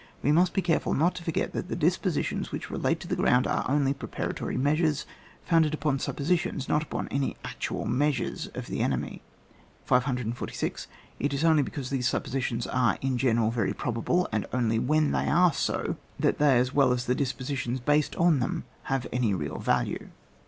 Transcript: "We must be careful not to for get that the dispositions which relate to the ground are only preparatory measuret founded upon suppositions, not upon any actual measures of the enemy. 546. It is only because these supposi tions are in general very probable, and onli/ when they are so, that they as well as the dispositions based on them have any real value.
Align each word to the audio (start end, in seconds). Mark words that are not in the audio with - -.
"We 0.23 0.31
must 0.31 0.55
be 0.55 0.63
careful 0.63 0.95
not 0.95 1.13
to 1.17 1.23
for 1.23 1.31
get 1.31 1.53
that 1.53 1.67
the 1.67 1.75
dispositions 1.75 2.51
which 2.51 2.71
relate 2.71 2.99
to 3.01 3.07
the 3.07 3.15
ground 3.15 3.45
are 3.45 3.63
only 3.69 3.93
preparatory 3.93 4.57
measuret 4.57 5.05
founded 5.45 5.75
upon 5.75 5.99
suppositions, 5.99 6.67
not 6.67 6.81
upon 6.81 7.07
any 7.09 7.37
actual 7.45 7.85
measures 7.85 8.47
of 8.55 8.65
the 8.65 8.79
enemy. 8.79 9.21
546. 9.85 10.87
It 11.19 11.35
is 11.35 11.43
only 11.45 11.61
because 11.61 11.91
these 11.91 12.07
supposi 12.09 12.41
tions 12.41 12.65
are 12.65 12.97
in 13.01 13.19
general 13.19 13.51
very 13.51 13.73
probable, 13.73 14.27
and 14.31 14.49
onli/ 14.49 14.83
when 14.83 15.11
they 15.11 15.27
are 15.29 15.53
so, 15.53 15.97
that 16.19 16.39
they 16.39 16.57
as 16.57 16.73
well 16.73 16.91
as 16.93 17.05
the 17.05 17.13
dispositions 17.13 17.79
based 17.79 18.15
on 18.15 18.39
them 18.39 18.63
have 18.85 19.05
any 19.13 19.35
real 19.35 19.59
value. 19.59 20.07